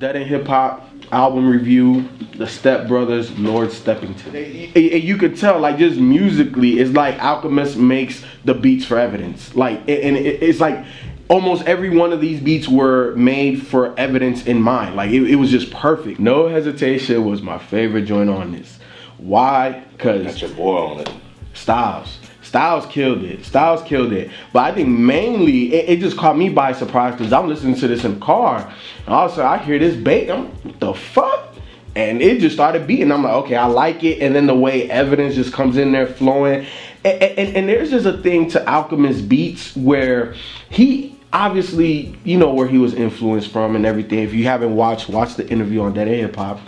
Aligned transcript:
Dead 0.00 0.16
End 0.16 0.26
Hip 0.30 0.46
Hop 0.46 0.88
album 1.12 1.46
review, 1.46 2.08
The 2.38 2.46
Step 2.46 2.88
Brothers, 2.88 3.36
Lord 3.38 3.68
Steppington. 3.68 4.32
And- 4.74 4.92
and 4.92 5.04
you 5.04 5.18
could 5.18 5.36
tell, 5.36 5.58
like, 5.60 5.76
just 5.76 6.00
musically, 6.00 6.78
it's 6.78 6.92
like 6.92 7.22
Alchemist 7.22 7.76
makes 7.76 8.24
the 8.46 8.54
beats 8.54 8.86
for 8.86 8.98
evidence. 8.98 9.54
Like, 9.54 9.80
and 9.88 10.16
it- 10.16 10.42
it's 10.42 10.58
like 10.58 10.82
almost 11.28 11.64
every 11.66 11.90
one 11.90 12.12
of 12.14 12.20
these 12.22 12.40
beats 12.40 12.66
were 12.66 13.12
made 13.14 13.60
for 13.62 13.92
evidence 13.98 14.46
in 14.46 14.62
mind. 14.62 14.96
Like, 14.96 15.10
it, 15.10 15.22
it 15.32 15.36
was 15.36 15.50
just 15.50 15.70
perfect. 15.70 16.18
No 16.18 16.48
Hesitation 16.48 17.22
was 17.26 17.42
my 17.42 17.58
favorite 17.58 18.06
joint 18.06 18.30
on 18.30 18.52
this. 18.52 18.78
Why? 19.18 19.82
Because 19.92 20.24
Got 20.24 20.40
your 20.40 20.50
boy 20.50 20.76
on 20.78 21.00
it. 21.00 21.10
Styles. 21.52 22.16
Styles 22.50 22.84
killed 22.86 23.22
it. 23.22 23.44
Styles 23.44 23.80
killed 23.84 24.12
it. 24.12 24.28
But 24.52 24.64
I 24.64 24.74
think 24.74 24.88
mainly 24.88 25.72
it, 25.72 25.88
it 25.88 26.00
just 26.00 26.16
caught 26.16 26.36
me 26.36 26.48
by 26.48 26.72
surprise 26.72 27.14
because 27.14 27.32
I'm 27.32 27.46
listening 27.46 27.76
to 27.76 27.86
this 27.86 28.04
in 28.04 28.18
the 28.18 28.26
car. 28.26 28.74
And 29.06 29.14
all 29.14 29.26
of 29.26 29.30
a 29.30 29.34
sudden 29.36 29.52
I 29.52 29.58
hear 29.62 29.78
this 29.78 29.94
bait. 29.94 30.28
I'm 30.28 30.50
the 30.80 30.92
fuck? 30.92 31.54
And 31.94 32.20
it 32.20 32.40
just 32.40 32.56
started 32.56 32.88
beating. 32.88 33.12
I'm 33.12 33.22
like, 33.22 33.34
okay, 33.44 33.54
I 33.54 33.66
like 33.66 34.02
it. 34.02 34.20
And 34.20 34.34
then 34.34 34.48
the 34.48 34.56
way 34.56 34.90
evidence 34.90 35.36
just 35.36 35.52
comes 35.52 35.76
in 35.76 35.92
there 35.92 36.08
flowing. 36.08 36.66
And, 37.04 37.22
and, 37.22 37.56
and 37.56 37.68
there's 37.68 37.90
just 37.90 38.04
a 38.04 38.18
thing 38.18 38.50
to 38.50 38.68
Alchemist 38.68 39.28
Beats 39.28 39.76
where 39.76 40.34
he 40.70 41.16
obviously, 41.32 42.18
you 42.24 42.36
know, 42.36 42.52
where 42.52 42.66
he 42.66 42.78
was 42.78 42.94
influenced 42.94 43.52
from 43.52 43.76
and 43.76 43.86
everything. 43.86 44.18
If 44.24 44.34
you 44.34 44.46
haven't 44.46 44.74
watched, 44.74 45.08
watch 45.08 45.36
the 45.36 45.48
interview 45.48 45.82
on 45.82 45.94
Dead 45.94 46.08
End 46.08 46.16
Hip 46.16 46.34
Hop. 46.34 46.58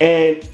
And 0.00 0.48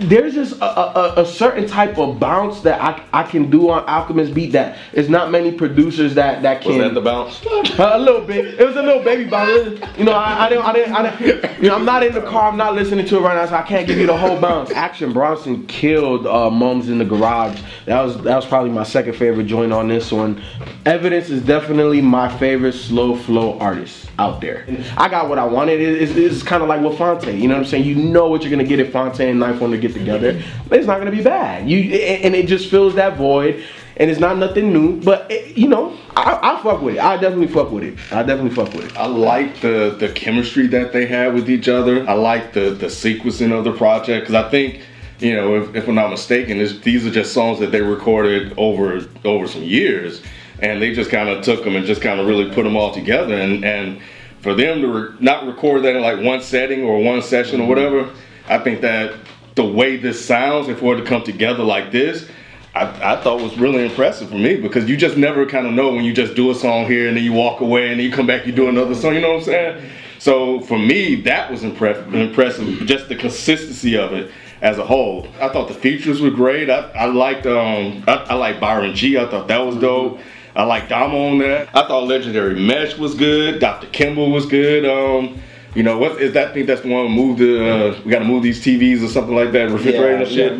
there's 0.00 0.32
just 0.34 0.54
a, 0.60 0.64
a, 0.64 1.22
a- 1.22 1.26
certain 1.26 1.66
type 1.66 1.98
of 1.98 2.18
bounce 2.18 2.62
that 2.62 2.80
I, 2.80 3.02
I 3.12 3.22
can 3.24 3.50
do 3.50 3.68
on 3.68 3.84
Alchemist 3.84 4.32
Beat 4.32 4.52
that 4.52 4.78
is 4.94 5.10
not 5.10 5.30
many 5.30 5.52
producers 5.52 6.14
that 6.14 6.40
that 6.42 6.64
Was 6.64 6.76
can. 6.76 6.78
that 6.80 6.94
the 6.94 7.02
bounce? 7.02 7.44
a 7.78 7.98
little 7.98 8.22
bit. 8.22 8.58
It 8.58 8.66
was 8.66 8.74
a 8.76 8.82
little 8.82 9.02
baby 9.04 9.28
bounce. 9.28 9.80
You 9.98 10.04
know, 10.04 10.12
I, 10.12 10.46
I 10.46 10.48
didn't, 10.48 10.64
I 10.64 10.72
didn't, 10.72 10.94
I 10.94 11.16
didn't. 11.18 11.44
You 11.60 11.68
know, 11.68 11.74
I'm 11.74 11.86
not 11.86 12.02
in 12.02 12.12
the 12.12 12.20
car. 12.20 12.50
I'm 12.50 12.58
not 12.58 12.74
listening 12.74 13.06
to 13.06 13.16
it 13.16 13.20
right 13.20 13.34
now, 13.34 13.46
so 13.46 13.54
I 13.54 13.62
can't 13.62 13.86
give 13.86 13.96
you 13.98 14.06
the 14.06 14.16
whole 14.16 14.38
bounce. 14.38 14.70
Action 14.72 15.12
Bronson 15.14 15.66
killed 15.66 16.26
uh, 16.26 16.50
Mums 16.50 16.90
in 16.90 16.98
the 16.98 17.04
Garage. 17.04 17.60
That 17.86 18.02
was 18.02 18.20
that 18.24 18.36
was 18.36 18.44
probably 18.44 18.70
my 18.70 18.82
second 18.82 19.14
favorite 19.14 19.44
joint 19.46 19.72
on 19.72 19.88
this 19.88 20.12
one. 20.12 20.42
Evidence 20.84 21.30
is 21.30 21.40
definitely 21.42 22.02
my 22.02 22.28
favorite 22.38 22.74
slow 22.74 23.16
flow 23.16 23.58
artist 23.58 24.10
out 24.18 24.40
there. 24.42 24.66
I 24.98 25.08
got 25.08 25.28
what 25.30 25.38
I 25.38 25.44
wanted. 25.44 25.80
It- 25.80 26.02
It's, 26.02 26.12
it's 26.12 26.42
kind 26.42 26.62
of 26.62 26.68
like 26.68 26.82
with 26.82 26.98
Phonte. 26.98 27.26
You 27.34 27.48
know 27.48 27.54
what 27.54 27.60
I'm 27.64 27.66
saying? 27.66 27.84
You 27.84 27.94
know 27.94 28.28
what 28.28 28.42
you're 28.42 28.50
gonna 28.50 28.64
get 28.64 28.78
if 28.78 28.92
Phonte 28.92 29.20
and 29.20 29.40
Knife 29.40 29.60
want 29.60 29.72
to 29.72 29.78
get 29.78 29.94
together. 29.94 30.42
But 30.68 30.78
it's 30.78 30.86
not 30.86 30.98
gonna 30.98 31.10
be 31.10 31.22
bad. 31.22 31.68
You 31.70 31.78
and 31.94 32.34
it 32.34 32.46
just 32.48 32.70
fills 32.70 32.94
that 32.96 33.16
void. 33.16 33.64
And 33.98 34.10
it's 34.10 34.20
not 34.20 34.36
nothing 34.36 34.72
new, 34.72 35.00
but 35.00 35.30
it, 35.30 35.56
you 35.56 35.68
know, 35.68 35.96
I, 36.14 36.38
I 36.42 36.62
fuck 36.62 36.82
with 36.82 36.96
it. 36.96 37.00
I 37.00 37.16
definitely 37.16 37.46
fuck 37.46 37.70
with 37.70 37.84
it. 37.84 37.98
I 38.12 38.22
definitely 38.22 38.50
fuck 38.50 38.72
with 38.74 38.86
it. 38.86 38.96
I 38.96 39.06
like 39.06 39.60
the 39.60 39.96
the 39.98 40.10
chemistry 40.10 40.66
that 40.68 40.92
they 40.92 41.06
had 41.06 41.32
with 41.32 41.48
each 41.48 41.68
other. 41.68 42.06
I 42.08 42.12
like 42.12 42.52
the 42.52 42.70
the 42.70 42.86
sequencing 42.86 43.52
of 43.52 43.64
the 43.64 43.72
project 43.72 44.26
because 44.26 44.34
I 44.34 44.50
think, 44.50 44.82
you 45.18 45.34
know, 45.34 45.56
if, 45.56 45.74
if 45.74 45.88
I'm 45.88 45.94
not 45.94 46.10
mistaken, 46.10 46.58
these 46.82 47.06
are 47.06 47.10
just 47.10 47.32
songs 47.32 47.58
that 47.60 47.72
they 47.72 47.80
recorded 47.80 48.52
over 48.58 49.06
over 49.24 49.46
some 49.46 49.62
years, 49.62 50.20
and 50.60 50.82
they 50.82 50.92
just 50.92 51.10
kind 51.10 51.30
of 51.30 51.42
took 51.42 51.64
them 51.64 51.74
and 51.74 51.86
just 51.86 52.02
kind 52.02 52.20
of 52.20 52.26
really 52.26 52.52
put 52.52 52.64
them 52.64 52.76
all 52.76 52.92
together. 52.92 53.34
And 53.34 53.64
and 53.64 54.00
for 54.40 54.52
them 54.52 54.82
to 54.82 54.88
re- 54.88 55.16
not 55.20 55.46
record 55.46 55.82
that 55.84 55.96
in 55.96 56.02
like 56.02 56.22
one 56.22 56.42
setting 56.42 56.84
or 56.84 57.02
one 57.02 57.22
session 57.22 57.60
or 57.60 57.62
mm-hmm. 57.62 57.68
whatever, 57.70 58.10
I 58.46 58.58
think 58.58 58.82
that 58.82 59.14
the 59.54 59.64
way 59.64 59.96
this 59.96 60.22
sounds 60.22 60.68
and 60.68 60.78
for 60.78 60.94
it 60.94 60.98
to 60.98 61.04
come 61.04 61.24
together 61.24 61.64
like 61.64 61.90
this. 61.90 62.28
I, 62.76 63.14
I 63.14 63.22
thought 63.22 63.40
was 63.40 63.56
really 63.58 63.84
impressive 63.84 64.28
for 64.28 64.34
me 64.34 64.56
because 64.56 64.86
you 64.86 64.98
just 64.98 65.16
never 65.16 65.46
kind 65.46 65.66
of 65.66 65.72
know 65.72 65.94
when 65.94 66.04
you 66.04 66.12
just 66.12 66.34
do 66.34 66.50
a 66.50 66.54
song 66.54 66.84
here 66.84 67.08
and 67.08 67.16
then 67.16 67.24
you 67.24 67.32
walk 67.32 67.60
away 67.62 67.90
and 67.90 67.98
then 67.98 68.06
you 68.06 68.12
come 68.12 68.26
back 68.26 68.46
you 68.46 68.52
do 68.52 68.68
another 68.68 68.94
song 68.94 69.14
you 69.14 69.20
know 69.20 69.30
what 69.30 69.38
I'm 69.38 69.44
saying? 69.44 69.90
So 70.18 70.60
for 70.60 70.78
me 70.78 71.22
that 71.22 71.50
was 71.50 71.64
impressive 71.64 72.14
impressive 72.14 72.66
just 72.86 73.08
the 73.08 73.16
consistency 73.16 73.96
of 73.96 74.12
it 74.12 74.30
as 74.60 74.76
a 74.76 74.84
whole. 74.84 75.26
I 75.40 75.48
thought 75.48 75.68
the 75.68 75.74
features 75.74 76.20
were 76.20 76.30
great. 76.30 76.68
I, 76.68 76.90
I 76.90 77.06
liked 77.06 77.46
um 77.46 78.04
I, 78.06 78.26
I 78.28 78.34
like 78.34 78.60
Byron 78.60 78.94
G. 78.94 79.16
I 79.16 79.26
thought 79.30 79.48
that 79.48 79.58
was 79.58 79.76
dope. 79.76 80.20
I 80.54 80.64
like 80.64 80.88
Domo 80.88 81.30
on 81.30 81.38
that. 81.38 81.68
I 81.74 81.86
thought 81.88 82.04
Legendary 82.04 82.60
Mesh 82.60 82.98
was 82.98 83.14
good. 83.14 83.58
Dr. 83.58 83.86
Kimble 83.86 84.30
was 84.30 84.44
good. 84.44 84.84
Um 84.84 85.40
you 85.76 85.82
know 85.82 85.98
what 85.98 86.20
is 86.20 86.32
that? 86.32 86.54
thing? 86.54 86.64
that's 86.66 86.80
the 86.80 86.88
one. 86.88 87.10
Move 87.12 87.38
the. 87.38 87.70
Uh, 87.70 88.00
we 88.04 88.10
got 88.10 88.20
to 88.20 88.24
move 88.24 88.42
these 88.42 88.64
TVs 88.64 89.04
or 89.04 89.08
something 89.08 89.34
like 89.34 89.52
that. 89.52 89.70
Refrigerator 89.70 90.24
and 90.24 90.28
shit. 90.28 90.58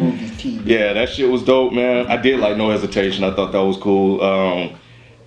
Yeah, 0.66 0.93
that 0.93 1.09
shit 1.09 1.28
was 1.31 1.43
dope, 1.43 1.72
man. 1.72 2.06
I 2.06 2.16
did 2.19 2.38
like 2.38 2.56
No 2.56 2.71
Hesitation. 2.71 3.25
I 3.25 3.34
thought 3.34 3.50
that 3.53 3.65
was 3.65 3.78
cool. 3.78 4.21
Um, 4.22 4.77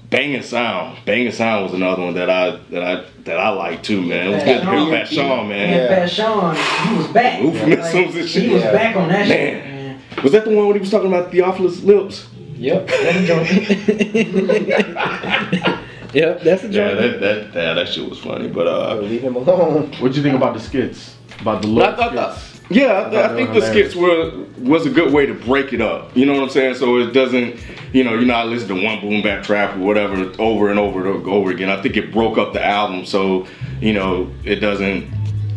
Banging 0.09 0.41
Sound. 0.43 0.97
Banging 1.05 1.31
Sound 1.31 1.65
was 1.65 1.73
another 1.73 2.03
one 2.03 2.13
that 2.13 2.29
I 2.29 2.57
that 2.71 2.83
I 2.83 3.03
that 3.23 3.37
I 3.39 3.49
liked 3.49 3.83
too, 3.85 4.01
man. 4.01 4.27
It 4.27 4.33
was 4.35 4.43
good. 4.43 4.61
Fat 4.61 4.73
Him, 4.73 4.89
Fashawn. 4.89 5.07
Sean, 5.15 5.39
And 5.39 5.49
man. 5.49 5.87
Fat 5.87 6.09
Sean, 6.09 6.55
he 6.55 6.97
was 6.97 7.07
back. 7.07 7.41
Euphemisms 7.41 8.15
and 8.15 8.29
shit. 8.29 8.43
He 8.43 8.49
was 8.53 8.61
Yeah. 8.63 8.71
back 8.71 8.95
on 8.95 9.07
that 9.09 9.27
shit, 9.27 9.53
Man. 9.63 9.75
man. 9.75 9.99
Was 10.23 10.31
that 10.33 10.45
the 10.45 10.51
one 10.55 10.67
when 10.67 10.75
he 10.75 10.79
was 10.81 10.91
talking 10.91 11.07
about 11.07 11.31
Theophilus 11.31 11.81
lips? 11.83 12.27
Yep. 12.57 12.89
Yeah, 16.13 16.33
that's 16.33 16.63
a 16.63 16.69
joint. 16.69 16.73
yep, 16.73 16.73
that's 16.73 16.75
a 16.75 16.77
Yeah, 16.77 16.89
joint. 16.89 17.19
that 17.21 17.53
that 17.53 17.75
that 17.75 17.87
shit 17.89 18.09
was 18.09 18.19
funny. 18.19 18.47
But 18.47 18.67
uh, 18.67 18.95
Leave 19.01 19.21
him 19.21 19.35
alone. 19.35 19.91
What'd 19.99 20.15
you 20.17 20.23
think 20.23 20.35
about 20.35 20.53
the 20.53 20.59
skits? 20.59 21.15
About 21.41 21.61
the 21.61 21.67
But 21.67 21.73
look 21.73 21.93
I 21.93 21.95
thought 21.95 22.13
that, 22.15 22.37
skits? 22.37 22.61
yeah, 22.71 22.99
I, 22.99 23.03
thought 23.11 23.31
I 23.31 23.35
think 23.35 23.49
were 23.53 23.59
the 23.59 23.65
skits 23.67 23.95
were 23.95 24.31
was 24.59 24.85
a 24.85 24.89
good 24.89 25.13
way 25.13 25.25
to 25.25 25.33
break 25.33 25.71
it 25.73 25.81
up. 25.81 26.15
You 26.17 26.25
know 26.25 26.33
what 26.33 26.43
I'm 26.43 26.49
saying? 26.49 26.75
So 26.75 26.97
it 26.97 27.11
doesn't, 27.13 27.55
you 27.93 28.03
know, 28.03 28.11
you're 28.13 28.21
not 28.23 28.47
listening 28.47 28.79
to 28.79 28.85
one 28.85 28.99
boom 29.01 29.21
bap 29.21 29.43
trap 29.43 29.75
or 29.75 29.79
whatever 29.79 30.15
over 30.39 30.69
and 30.69 30.79
over 30.79 31.07
and 31.11 31.25
over 31.27 31.51
again. 31.51 31.69
I 31.69 31.81
think 31.81 31.95
it 31.97 32.11
broke 32.11 32.37
up 32.37 32.53
the 32.53 32.63
album, 32.65 33.05
so 33.05 33.47
you 33.79 33.93
know 33.93 34.29
it 34.43 34.55
doesn't 34.55 35.07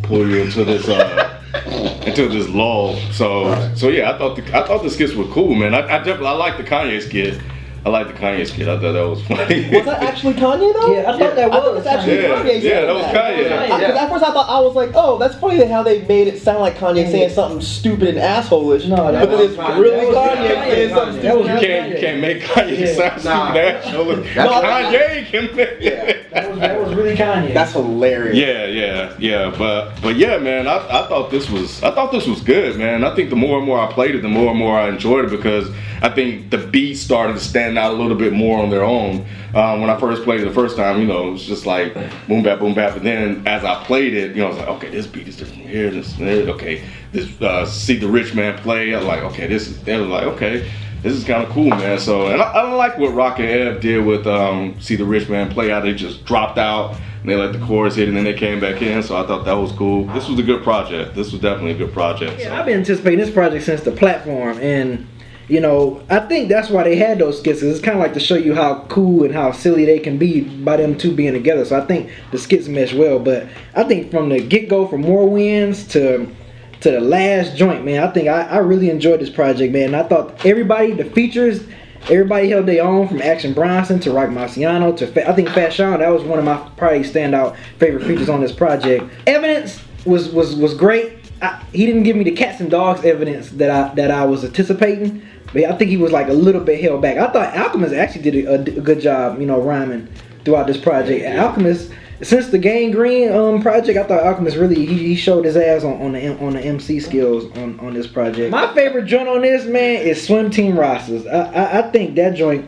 pull 0.03 0.27
you 0.29 0.37
into 0.43 0.63
this 0.63 0.87
uh 0.87 1.39
into 2.05 2.27
this 2.29 2.47
lull. 2.49 2.95
So 3.11 3.73
so 3.75 3.89
yeah, 3.89 4.11
I 4.11 4.17
thought 4.17 4.35
the 4.37 4.43
I 4.57 4.65
thought 4.65 4.83
the 4.83 4.89
skits 4.89 5.13
were 5.13 5.25
cool, 5.27 5.53
man. 5.55 5.73
I, 5.73 5.79
I 5.79 5.97
definitely 5.97 6.27
I 6.27 6.31
like 6.33 6.57
the 6.57 6.63
Kanye 6.63 7.01
skit. 7.01 7.39
I 7.85 7.89
like 7.89 8.07
the 8.07 8.13
Kanye 8.13 8.47
skit. 8.47 8.67
I 8.69 8.79
thought 8.79 8.93
that 8.93 9.01
was 9.01 9.21
funny. 9.27 9.69
Was 9.69 9.83
that 9.85 10.01
actually 10.03 10.35
Kanye 10.35 10.71
though? 10.73 10.93
Yeah, 10.93 11.11
I 11.11 11.17
thought 11.17 11.35
that 11.35 11.51
I 11.51 11.59
thought 11.59 11.73
was 11.75 11.83
that's 11.83 11.97
actually 11.97 12.15
Yeah, 12.23 12.41
Kanye. 12.41 12.61
yeah, 12.63 12.81
that 12.85 12.93
was 12.95 13.03
Kanye. 13.05 13.43
Because 13.77 13.95
at 13.97 14.09
first 14.09 14.23
I 14.23 14.31
thought 14.31 14.49
I 14.49 14.59
was 14.61 14.73
like, 14.75 14.91
oh, 14.95 15.17
that's 15.17 15.35
funny 15.35 15.57
that 15.57 15.69
how 15.69 15.83
they 15.83 16.01
made 16.07 16.27
it 16.29 16.41
sound 16.41 16.59
like 16.59 16.77
Kanye 16.77 17.11
saying 17.11 17.29
mm. 17.29 17.33
something 17.35 17.59
stupid 17.59 18.07
and 18.09 18.17
assholeish. 18.19 18.87
No, 18.87 19.11
that 19.11 19.27
but 19.27 19.37
then 19.37 19.49
it's 19.49 19.57
Kanye. 19.57 19.79
really 19.81 19.99
That 19.99 20.07
was 20.07 20.15
Kanye 20.15 20.55
Kanye. 20.55 20.71
saying 20.71 20.89
something 20.95 21.21
That 21.23 21.37
was 21.37 21.47
You 21.47 21.67
can't, 21.67 21.89
you 21.91 21.97
can't 21.99 22.21
make 22.21 22.41
Kanye 22.43 22.79
Yeah. 22.79 23.17
sound 23.17 23.23
Nah. 23.25 23.51
stupid 23.51 23.75
asshole. 23.75 24.05
No, 24.05 24.61
Kanye 24.61 25.25
can 25.25 25.55
make 25.55 25.77
Yeah. 25.81 26.13
That 26.31 26.49
was 26.51 26.59
really 27.03 27.17
Kanye. 27.17 27.53
That's 27.53 27.73
hilarious. 27.73 28.35
Yeah, 28.35 28.65
yeah, 28.65 29.15
yeah, 29.19 29.55
but 29.57 30.01
but 30.01 30.15
yeah, 30.15 30.37
man, 30.37 30.67
I, 30.67 30.77
I 30.77 31.07
thought 31.07 31.29
this 31.29 31.49
was 31.49 31.81
I 31.83 31.91
thought 31.91 32.11
this 32.11 32.27
was 32.27 32.41
good, 32.41 32.77
man. 32.77 33.03
I 33.03 33.13
think 33.15 33.29
the 33.29 33.35
more 33.35 33.57
and 33.57 33.65
more 33.65 33.79
I 33.79 33.91
played 33.91 34.15
it, 34.15 34.21
the 34.21 34.29
more 34.29 34.49
and 34.49 34.59
more 34.59 34.77
I 34.79 34.89
enjoyed 34.89 35.25
it 35.25 35.31
because 35.31 35.69
I 36.01 36.09
think 36.09 36.49
the 36.49 36.57
beats 36.57 37.01
started 37.01 37.33
to 37.33 37.39
stand 37.39 37.77
out 37.77 37.93
a 37.93 37.95
little 37.95 38.17
bit 38.17 38.33
more 38.33 38.61
on 38.61 38.69
their 38.69 38.83
own. 38.83 39.25
Um, 39.53 39.81
when 39.81 39.89
I 39.89 39.99
first 39.99 40.23
played 40.23 40.41
it 40.41 40.45
the 40.45 40.53
first 40.53 40.75
time, 40.75 40.99
you 40.99 41.05
know, 41.05 41.27
it 41.27 41.31
was 41.31 41.45
just 41.45 41.65
like 41.65 41.93
boom 42.27 42.43
bap, 42.43 42.59
boom 42.59 42.73
bap, 42.73 42.95
and 42.95 43.05
then 43.05 43.47
as 43.47 43.63
I 43.63 43.83
played 43.83 44.13
it, 44.13 44.35
you 44.35 44.41
know, 44.41 44.47
I 44.47 44.49
was 44.49 44.57
like, 44.57 44.67
okay, 44.69 44.89
this 44.89 45.05
beat 45.05 45.27
is 45.27 45.37
different 45.37 45.61
from 45.61 45.69
here, 45.69 45.91
this, 45.91 46.13
there, 46.13 46.47
okay, 46.49 46.83
this 47.11 47.39
uh, 47.41 47.65
see 47.65 47.97
the 47.97 48.07
rich 48.07 48.33
man 48.33 48.57
play. 48.59 48.93
I 48.93 48.97
was 48.97 49.05
like, 49.05 49.21
okay, 49.23 49.47
this 49.47 49.67
is. 49.67 49.81
They 49.83 49.97
was 49.99 50.09
like, 50.09 50.23
okay. 50.23 50.71
This 51.03 51.13
is 51.13 51.25
kind 51.25 51.43
of 51.43 51.49
cool, 51.49 51.69
man. 51.69 51.99
So, 51.99 52.27
and 52.27 52.41
I, 52.41 52.53
I 52.53 52.61
don't 52.63 52.77
like 52.77 52.97
what 52.97 53.13
Roc 53.13 53.37
and 53.39 53.47
Ev 53.47 53.81
did 53.81 54.05
with 54.05 54.25
um, 54.25 54.79
"See 54.79 54.95
the 54.95 55.05
Rich 55.05 55.29
Man 55.29 55.51
Play." 55.51 55.69
How 55.69 55.81
they 55.81 55.93
just 55.93 56.25
dropped 56.25 56.57
out 56.57 56.95
and 57.23 57.29
they 57.29 57.35
let 57.35 57.53
the 57.53 57.59
chorus 57.59 57.95
hit, 57.95 58.07
and 58.07 58.15
then 58.15 58.23
they 58.23 58.33
came 58.33 58.59
back 58.59 58.81
in. 58.81 59.03
So 59.03 59.17
I 59.17 59.27
thought 59.27 59.45
that 59.45 59.53
was 59.53 59.71
cool. 59.73 60.05
This 60.07 60.27
was 60.27 60.39
a 60.39 60.43
good 60.43 60.63
project. 60.63 61.15
This 61.15 61.31
was 61.31 61.41
definitely 61.41 61.71
a 61.71 61.77
good 61.77 61.93
project. 61.93 62.39
Yeah, 62.39 62.47
so. 62.47 62.55
I've 62.55 62.65
been 62.65 62.79
anticipating 62.79 63.19
this 63.19 63.31
project 63.31 63.65
since 63.65 63.81
the 63.81 63.91
platform, 63.91 64.57
and 64.59 65.07
you 65.47 65.59
know, 65.59 66.01
I 66.09 66.19
think 66.19 66.49
that's 66.49 66.69
why 66.69 66.83
they 66.83 66.95
had 66.95 67.19
those 67.19 67.39
skits. 67.39 67.61
It's 67.61 67.81
kind 67.81 67.97
of 67.97 68.01
like 68.01 68.13
to 68.13 68.19
show 68.19 68.35
you 68.35 68.55
how 68.55 68.85
cool 68.89 69.25
and 69.25 69.33
how 69.33 69.51
silly 69.51 69.85
they 69.85 69.99
can 69.99 70.17
be 70.17 70.41
by 70.41 70.77
them 70.77 70.97
two 70.97 71.13
being 71.13 71.33
together. 71.33 71.65
So 71.65 71.77
I 71.77 71.85
think 71.85 72.11
the 72.31 72.37
skits 72.37 72.67
mesh 72.67 72.93
well. 72.93 73.19
But 73.19 73.47
I 73.75 73.83
think 73.83 74.11
from 74.11 74.29
the 74.29 74.39
get 74.39 74.69
go, 74.69 74.87
from 74.87 75.01
More 75.01 75.29
Wins 75.29 75.85
to 75.89 76.29
to 76.83 76.91
the 76.91 76.99
last 76.99 77.55
joint, 77.55 77.85
man, 77.85 78.03
I 78.03 78.11
think 78.11 78.27
I, 78.27 78.41
I 78.41 78.57
really 78.57 78.89
enjoyed 78.89 79.21
this 79.21 79.29
project, 79.29 79.71
man. 79.71 79.87
And 79.87 79.95
I 79.95 80.03
thought 80.03 80.45
everybody, 80.45 80.91
the 80.91 81.05
features, 81.05 81.63
everybody 82.09 82.49
held 82.49 82.65
their 82.65 82.83
own 82.83 83.07
from 83.07 83.21
Action 83.21 83.53
Bronson 83.53 84.01
to 84.01 84.11
Roc 84.11 84.29
Marciano 84.29 84.95
to 84.97 85.07
Fa- 85.07 85.29
I 85.29 85.33
think 85.33 85.47
Fashawn. 85.47 85.99
That 85.99 86.09
was 86.09 86.23
one 86.23 86.39
of 86.39 86.45
my 86.45 86.57
probably 86.75 86.99
standout 86.99 87.55
favorite 87.79 88.05
features 88.05 88.27
on 88.27 88.41
this 88.41 88.51
project. 88.51 89.09
Evidence 89.25 89.81
was 90.05 90.27
was 90.29 90.55
was 90.55 90.73
great. 90.73 91.19
I, 91.41 91.63
he 91.71 91.85
didn't 91.85 92.03
give 92.03 92.17
me 92.17 92.25
the 92.25 92.31
cats 92.31 92.59
and 92.59 92.69
dogs 92.69 93.05
evidence 93.05 93.49
that 93.51 93.69
I 93.69 93.95
that 93.95 94.11
I 94.11 94.25
was 94.25 94.43
anticipating, 94.43 95.25
but 95.53 95.63
I 95.63 95.77
think 95.77 95.89
he 95.89 95.95
was 95.95 96.11
like 96.11 96.27
a 96.27 96.33
little 96.33 96.61
bit 96.61 96.81
held 96.81 97.01
back. 97.01 97.15
I 97.15 97.31
thought 97.31 97.55
Alchemist 97.55 97.93
actually 97.93 98.29
did 98.29 98.45
a, 98.45 98.55
a 98.55 98.81
good 98.81 98.99
job, 98.99 99.39
you 99.39 99.45
know, 99.45 99.61
rhyming 99.61 100.09
throughout 100.43 100.67
this 100.67 100.77
project. 100.77 101.25
Alchemist, 101.25 101.93
since 102.23 102.47
the 102.49 102.57
Gangrene 102.57 103.31
um 103.31 103.61
project, 103.61 103.97
I 103.99 104.03
thought 104.03 104.23
Alchemist 104.23 104.57
really 104.57 104.85
he, 104.85 104.85
he 104.97 105.15
showed 105.15 105.45
his 105.45 105.55
ass 105.57 105.83
on, 105.83 106.01
on 106.01 106.11
the 106.13 106.19
M- 106.19 106.39
on 106.43 106.53
the 106.53 106.61
MC 106.61 106.99
skills 106.99 107.45
on, 107.57 107.79
on 107.79 107.93
this 107.93 108.07
project. 108.07 108.51
My 108.51 108.73
favorite 108.73 109.05
joint 109.05 109.27
on 109.27 109.41
this 109.41 109.65
man 109.65 110.01
is 110.01 110.25
Swim 110.25 110.49
Team 110.49 110.73
Rastas. 110.75 111.27
I, 111.31 111.51
I 111.51 111.79
I 111.79 111.91
think 111.91 112.15
that 112.15 112.35
joint, 112.35 112.65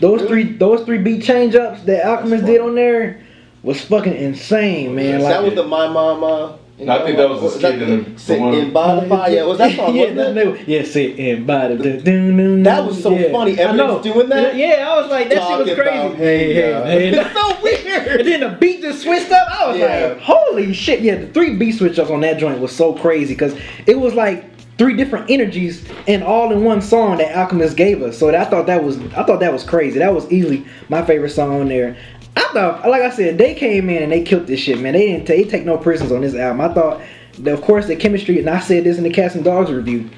those 0.00 0.22
three 0.22 0.44
those 0.44 0.84
three 0.84 0.98
beat 0.98 1.22
change 1.22 1.54
ups 1.54 1.82
that 1.84 2.04
Alchemist 2.04 2.44
did 2.46 2.60
on 2.60 2.74
there 2.74 3.22
was 3.62 3.80
fucking 3.84 4.14
insane, 4.14 4.94
man. 4.94 5.20
that 5.20 5.40
Like 5.42 5.44
was 5.46 5.54
the 5.54 5.64
my 5.66 5.88
mama. 5.88 6.58
I 6.78 6.98
think 7.06 7.16
that 7.16 7.26
was 7.30 7.40
the 7.40 7.48
skit 7.58 7.80
in 7.80 8.04
the- 8.04 8.10
the 8.10 8.18
Sit 8.18 8.38
one- 8.38 8.52
in 8.52 8.70
by 8.70 8.96
the 9.00 9.08
fire. 9.08 9.30
Yeah, 9.32 9.44
was 9.44 9.56
that 9.56 9.74
song? 9.74 9.94
yeah, 9.96 10.02
wasn't 10.10 10.16
that, 10.18 10.30
it? 10.30 10.34
they 10.34 10.46
were- 10.46 10.58
yeah, 10.66 10.82
sit 10.84 11.18
and 11.18 11.46
body. 11.46 11.76
Dun, 11.78 12.04
dun, 12.04 12.36
dun, 12.36 12.62
That 12.64 12.84
was 12.86 13.02
so 13.02 13.16
yeah. 13.16 13.32
funny. 13.32 13.52
I 13.58 13.72
know. 13.74 13.96
Evidence 13.96 14.14
doing 14.14 14.28
that? 14.28 14.54
Yeah, 14.56 14.86
I 14.86 15.00
was 15.00 15.10
like, 15.10 15.30
that 15.30 15.38
Talking 15.38 15.66
shit 15.68 15.78
was 15.78 15.86
crazy. 15.86 16.04
about, 16.06 16.16
hey, 16.18 16.54
yeah. 16.54 16.84
hey. 16.84 17.08
It's 17.18 17.32
so 17.32 17.62
weird. 17.62 17.75
And 18.20 18.28
then 18.28 18.40
the 18.40 18.56
beat 18.60 18.82
just 18.82 19.02
switched 19.02 19.30
up. 19.32 19.48
I 19.50 19.68
was 19.70 19.78
Yeah. 19.78 20.06
like, 20.08 20.20
holy 20.20 20.72
shit. 20.72 21.00
Yeah, 21.00 21.16
the 21.16 21.26
three 21.28 21.54
beat 21.56 21.72
switch 21.72 21.98
ups 21.98 22.10
on 22.10 22.20
that 22.20 22.38
joint 22.38 22.60
was 22.60 22.72
so 22.72 22.92
crazy 22.92 23.34
because 23.34 23.54
it 23.86 23.98
was 23.98 24.14
like 24.14 24.44
three 24.78 24.94
different 24.94 25.30
energies 25.30 25.84
and 26.06 26.22
all 26.22 26.52
in 26.52 26.62
one 26.64 26.80
song 26.82 27.18
that 27.18 27.34
Alchemist 27.36 27.76
gave 27.76 28.02
us. 28.02 28.18
So 28.18 28.34
I 28.34 28.44
thought 28.44 28.66
that 28.66 28.84
was 28.84 28.98
I 29.16 29.22
thought 29.24 29.40
that 29.40 29.52
was 29.52 29.64
crazy. 29.64 29.98
That 29.98 30.14
was 30.14 30.30
easily 30.30 30.64
my 30.88 31.02
favorite 31.04 31.30
song 31.30 31.60
on 31.60 31.68
there. 31.68 31.96
I 32.36 32.42
thought, 32.52 32.86
like 32.86 33.00
I 33.02 33.10
said, 33.10 33.38
they 33.38 33.54
came 33.54 33.88
in 33.88 34.02
and 34.02 34.12
they 34.12 34.22
killed 34.22 34.46
this 34.46 34.60
shit, 34.60 34.78
man. 34.78 34.92
They 34.92 35.06
didn't 35.06 35.26
take, 35.26 35.44
they 35.46 35.50
take 35.50 35.64
no 35.64 35.78
prisoners 35.78 36.12
on 36.12 36.20
this 36.20 36.34
album. 36.34 36.60
I 36.60 36.72
thought, 36.74 37.00
that, 37.38 37.54
of 37.54 37.62
course, 37.62 37.86
the 37.86 37.96
chemistry, 37.96 38.38
and 38.38 38.48
I 38.48 38.60
said 38.60 38.84
this 38.84 38.98
in 38.98 39.04
the 39.04 39.10
Cats 39.10 39.34
and 39.34 39.44
Dogs 39.44 39.70
review. 39.70 40.08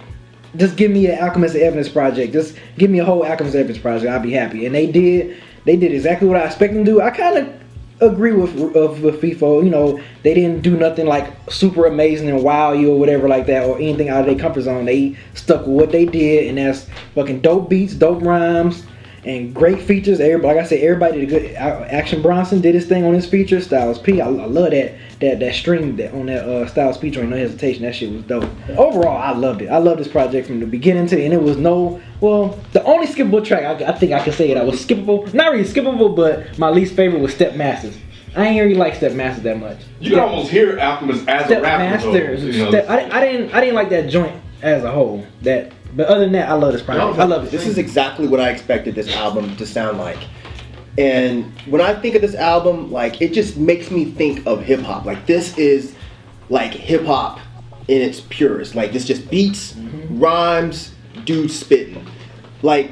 Just 0.57 0.77
give 0.77 0.91
me 0.91 1.07
an 1.07 1.19
Alchemist 1.23 1.55
Evidence 1.55 1.89
project. 1.89 2.33
Just 2.33 2.57
give 2.77 2.91
me 2.91 2.99
a 2.99 3.05
whole 3.05 3.25
Alchemist 3.25 3.55
Evidence 3.55 3.79
project. 3.79 4.11
I'll 4.11 4.19
be 4.21 4.33
happy. 4.33 4.67
And 4.67 4.75
they 4.75 4.87
did. 4.91 5.37
They 5.65 5.77
did 5.77 5.93
exactly 5.93 6.27
what 6.27 6.39
I 6.39 6.45
expected 6.47 6.79
them 6.79 6.85
to 6.87 6.91
do. 6.91 7.01
I 7.01 7.11
kind 7.11 7.37
of 7.39 7.53
agree 8.01 8.33
with 8.33 8.55
of 8.77 9.03
with 9.03 9.21
FIFO. 9.21 9.65
You 9.65 9.71
know, 9.71 10.01
they 10.23 10.35
didn't 10.35 10.63
do 10.63 10.77
nothing 10.77 11.07
like 11.07 11.33
super 11.51 11.87
amazing 11.87 12.29
and 12.29 12.43
wow 12.43 12.73
you 12.73 12.93
or 12.93 12.99
whatever 12.99 13.29
like 13.29 13.47
that, 13.47 13.65
or 13.65 13.77
anything 13.77 14.09
out 14.09 14.21
of 14.21 14.27
their 14.27 14.39
comfort 14.39 14.63
zone. 14.63 14.85
They 14.85 15.17
stuck 15.35 15.61
with 15.67 15.77
what 15.77 15.93
they 15.93 16.05
did, 16.05 16.49
and 16.49 16.59
that's 16.59 16.87
fucking 17.15 17.41
dope 17.41 17.69
beats, 17.69 17.95
dope 17.95 18.23
rhymes, 18.23 18.85
and 19.25 19.55
great 19.55 19.81
features. 19.83 20.21
Everybody, 20.21 20.57
like 20.57 20.65
I 20.65 20.69
said, 20.69 20.81
everybody 20.81 21.21
did 21.21 21.29
a 21.29 21.41
good. 21.41 21.55
Action 21.57 22.23
Bronson 22.23 22.61
did 22.61 22.75
his 22.75 22.87
thing 22.87 23.05
on 23.05 23.15
his 23.15 23.27
feature. 23.27 23.61
Styles 23.61 23.99
P, 23.99 24.21
I, 24.21 24.27
I 24.27 24.31
love 24.31 24.71
that 24.71 24.95
that 25.21 25.41
that 25.41 25.55
string 25.55 25.97
that 25.97 26.15
on 26.15 26.27
that 26.27 26.49
uh, 26.49 26.67
Styles 26.67 26.99
P 26.99 27.11
joint, 27.11 27.31
no 27.31 27.37
hesitation. 27.37 27.83
That 27.83 27.95
shit 27.95 28.13
was 28.13 28.23
dope. 28.23 28.49
Overall, 28.71 29.17
I 29.17 29.33
loved 29.33 29.63
it. 29.63 29.69
I 29.69 29.79
loved 29.79 30.01
this 30.01 30.09
project 30.09 30.47
from 30.47 30.61
the 30.61 30.67
beginning 30.67 31.07
to 31.09 31.17
the 31.17 31.23
end. 31.25 31.35
It 31.35 31.43
was 31.43 31.57
no 31.57 32.01
well, 32.21 32.59
the 32.73 32.83
only 32.85 33.07
skippable 33.07 33.45
track 33.45 33.83
I, 33.83 33.87
I 33.87 33.93
think 33.93 34.13
I 34.13 34.23
can 34.23 34.33
say 34.33 34.53
that 34.53 34.61
I 34.61 34.65
was 34.65 34.85
skippable. 34.85 35.33
Not 35.33 35.53
really 35.53 35.65
skippable, 35.65 36.15
but 36.15 36.59
my 36.59 36.71
least 36.71 36.95
favorite 36.95 37.21
was 37.21 37.35
Step 37.35 37.55
Masters. 37.57 37.97
I 38.37 38.47
ain't 38.47 38.63
really 38.63 38.75
like 38.75 38.95
Step 38.95 39.13
Masters 39.13 39.45
that 39.45 39.59
much. 39.59 39.79
You 40.01 40.11
can 40.11 40.21
almost 40.21 40.51
hear 40.51 40.79
Alchemist 40.79 41.29
as 41.29 41.47
Step 41.47 41.59
a 41.59 41.63
rapper. 41.63 42.03
though, 42.03 42.13
Masters. 42.13 42.45
you 42.45 42.65
know. 42.65 42.71
Step, 42.71 42.89
I, 42.89 43.11
I 43.11 43.21
didn't 43.21 43.55
I 43.55 43.61
didn't 43.61 43.75
like 43.75 43.89
that 43.91 44.09
joint 44.11 44.41
as 44.63 44.85
a 44.85 44.91
whole. 44.91 45.25
That 45.43 45.73
but 45.95 46.07
other 46.07 46.21
than 46.21 46.33
that, 46.33 46.49
I 46.49 46.55
love 46.55 46.73
this 46.73 46.83
project. 46.83 47.19
I 47.19 47.25
love 47.25 47.45
it. 47.45 47.51
This 47.51 47.67
is 47.67 47.79
exactly 47.79 48.27
what 48.29 48.41
I 48.41 48.51
expected 48.51 48.95
this 48.95 49.09
album 49.15 49.57
to 49.57 49.67
sound 49.67 49.99
like. 49.99 50.19
And 50.99 51.53
when 51.67 51.81
I 51.81 51.95
think 51.95 52.17
of 52.17 52.23
this 52.23 52.35
album, 52.35 52.91
like 52.91 53.23
it 53.23 53.33
just 53.33 53.57
makes 53.57 53.91
me 53.91 54.07
think 54.07 54.47
of 54.47 54.63
hip 54.63 54.81
hop. 54.81 55.05
Like 55.05 55.27
this 55.27 55.57
is 55.57 55.95
like 56.49 56.73
hip 56.73 57.05
hop 57.05 57.41
in 57.87 58.03
its 58.03 58.21
purest. 58.21 58.75
Like 58.75 58.95
it's 58.95 59.05
just 59.05 59.31
beats, 59.31 59.77
rhymes, 60.11 60.93
dude 61.25 61.51
spitting. 61.51 62.05
Like 62.63 62.91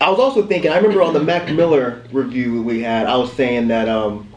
I 0.00 0.10
was 0.10 0.18
also 0.18 0.46
thinking. 0.46 0.70
I 0.70 0.76
remember 0.76 1.02
on 1.02 1.14
the 1.14 1.22
Mac 1.22 1.50
Miller 1.52 2.02
review 2.12 2.62
we 2.62 2.82
had, 2.82 3.06
I 3.06 3.16
was 3.16 3.32
saying 3.32 3.68
that 3.68 3.88
um, 3.88 4.27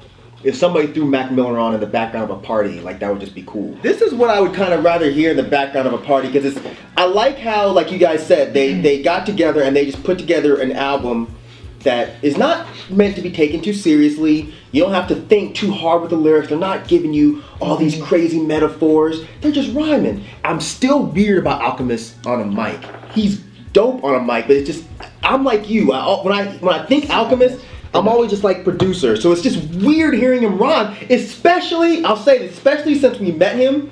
if 0.44 0.56
somebody 0.56 0.88
threw 0.88 1.06
Mac 1.06 1.32
Miller 1.32 1.58
on 1.58 1.74
in 1.74 1.80
the 1.80 1.88
background 1.88 2.30
of 2.30 2.38
a 2.38 2.42
party, 2.42 2.80
like 2.80 3.00
that 3.00 3.12
would 3.12 3.20
just 3.20 3.36
be 3.36 3.44
cool. 3.44 3.74
This 3.82 4.02
is 4.02 4.14
what 4.14 4.30
I 4.30 4.40
would 4.40 4.54
kind 4.54 4.74
of 4.74 4.84
rather 4.84 5.10
hear 5.10 5.32
in 5.32 5.38
the 5.38 5.44
background 5.44 5.88
of 5.88 5.94
a 5.94 5.98
party 5.98 6.28
because 6.28 6.46
it's. 6.46 6.68
I 6.98 7.06
like 7.06 7.38
how, 7.38 7.70
like 7.70 7.92
you 7.92 7.98
guys 7.98 8.26
said, 8.26 8.54
they 8.54 8.74
mm. 8.74 8.84
they 8.84 9.02
got 9.02 9.26
together 9.26 9.62
and 9.62 9.76
they 9.76 9.86
just 9.86 10.04
put 10.04 10.18
together 10.18 10.60
an 10.60 10.72
album 10.72 11.36
that 11.84 12.24
is 12.24 12.38
not 12.38 12.68
meant 12.90 13.16
to 13.16 13.22
be 13.22 13.32
taken 13.32 13.62
too 13.62 13.74
seriously. 13.74 14.54
You 14.72 14.84
don't 14.84 14.94
have 14.94 15.08
to 15.08 15.16
think 15.16 15.56
too 15.56 15.72
hard 15.72 16.02
with 16.02 16.12
the 16.12 16.18
lyrics. 16.18 16.50
They're 16.50 16.58
not 16.58 16.88
giving 16.88 17.14
you 17.14 17.44
all 17.60 17.76
these 17.78 17.96
mm. 17.96 18.04
crazy 18.04 18.40
metaphors. 18.40 19.24
They're 19.42 19.52
just 19.52 19.74
rhyming. 19.74 20.24
I'm 20.44 20.60
still 20.60 21.04
weird 21.04 21.40
about 21.40 21.62
Alchemist 21.62 22.26
on 22.26 22.42
a 22.42 22.46
mic. 22.46 22.80
He's 23.14 23.40
dope 23.74 24.04
on 24.04 24.16
a 24.16 24.22
mic, 24.22 24.48
but 24.48 24.58
it's 24.58 24.68
just 24.68 24.86
I'm 25.24 25.44
like 25.44 25.70
you. 25.70 25.92
I, 25.92 26.24
when 26.24 26.34
I 26.34 26.52
when 26.58 26.74
I 26.74 26.86
think 26.86 27.10
Alchemist, 27.10 27.64
I'm 27.94 28.08
always 28.08 28.30
just 28.30 28.44
like 28.44 28.64
producer. 28.64 29.16
So 29.18 29.32
it's 29.32 29.42
just 29.42 29.64
weird 29.76 30.14
hearing 30.14 30.44
him 30.44 30.58
rhyme, 30.58 30.96
especially 31.10 32.04
I'll 32.06 32.16
say 32.18 32.40
this, 32.40 32.54
especially 32.54 32.96
since 32.98 33.20
we 33.20 33.32
met 33.32 33.56
him, 33.58 33.92